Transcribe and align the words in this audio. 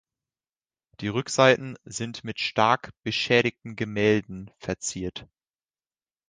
Die 0.99 1.09
Rückseiten 1.09 1.77
sind 1.85 2.23
mit 2.23 2.39
stark 2.39 2.89
beschädigten 3.03 3.75
Gemälden 3.75 4.49
verziert. 4.57 5.27